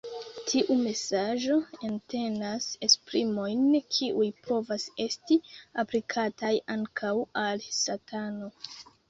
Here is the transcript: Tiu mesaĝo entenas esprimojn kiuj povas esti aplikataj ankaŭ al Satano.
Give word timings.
Tiu 0.51 0.75
mesaĝo 0.77 1.57
entenas 1.89 2.69
esprimojn 2.87 3.61
kiuj 3.97 4.27
povas 4.49 4.87
esti 5.07 5.39
aplikataj 5.85 6.53
ankaŭ 6.79 7.15
al 7.45 7.65
Satano. 7.79 8.51